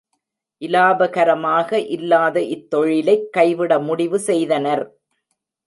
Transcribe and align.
இலாபகரமாக 0.61 1.79
இல்லாத 1.89 2.39
இத்தொழிலைக் 2.39 3.29
கைவிட 3.31 3.79
முடிவு 3.79 4.19
செய்தனர். 4.19 4.83